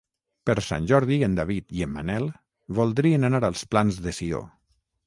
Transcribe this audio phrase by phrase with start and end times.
[0.49, 2.27] Per Sant Jordi en David i en Manel
[2.81, 4.47] voldrien anar als Plans de Sió.